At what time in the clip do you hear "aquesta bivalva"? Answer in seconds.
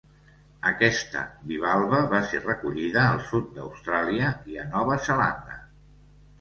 0.69-1.99